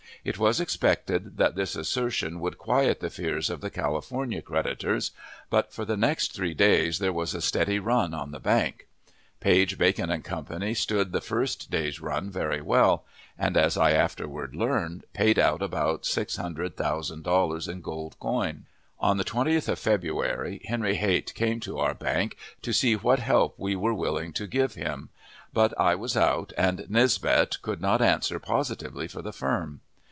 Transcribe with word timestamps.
It 0.23 0.37
was 0.37 0.61
expected 0.61 1.37
that 1.37 1.55
this 1.55 1.75
assertion 1.75 2.41
would 2.41 2.59
quiet 2.59 2.99
the 2.99 3.09
fears 3.09 3.49
of 3.49 3.59
the 3.59 3.71
California 3.71 4.39
creditors, 4.43 5.09
but 5.49 5.73
for 5.73 5.83
the 5.83 5.97
next 5.97 6.35
three 6.35 6.53
days 6.53 6.99
there 6.99 7.11
was 7.13 7.33
a 7.33 7.41
steady 7.41 7.79
"run" 7.79 8.13
on 8.13 8.29
that 8.29 8.43
bank. 8.43 8.87
Page, 9.39 9.79
Bacon 9.79 10.21
& 10.21 10.21
Co. 10.21 10.73
stood 10.73 11.11
the 11.11 11.21
first 11.21 11.71
day's 11.71 11.99
run 11.99 12.29
very 12.29 12.61
well, 12.61 13.03
and, 13.35 13.57
as 13.57 13.75
I 13.77 13.93
afterward 13.93 14.55
learned, 14.55 15.05
paid 15.13 15.39
out 15.39 15.63
about 15.63 16.05
six 16.05 16.35
hundred 16.35 16.77
thousand 16.77 17.23
dollars 17.23 17.67
in 17.67 17.81
gold 17.81 18.15
coin. 18.19 18.67
On 18.99 19.17
the 19.17 19.23
20th 19.25 19.69
of 19.69 19.79
February 19.79 20.61
Henry 20.65 20.97
Height 20.97 21.33
came 21.33 21.59
to 21.61 21.79
our 21.79 21.95
bank, 21.95 22.37
to 22.61 22.71
see 22.73 22.95
what 22.95 23.17
help 23.17 23.55
we 23.57 23.75
were 23.75 23.93
willing 23.95 24.33
to 24.33 24.45
give 24.45 24.75
him; 24.75 25.09
but 25.51 25.73
I 25.79 25.95
was 25.95 26.15
out, 26.15 26.53
and 26.59 26.85
Nisbet 26.91 27.59
could 27.63 27.81
not 27.81 28.03
answer 28.03 28.37
positively 28.37 29.07
for 29.07 29.23
the 29.23 29.33
firm. 29.33 29.81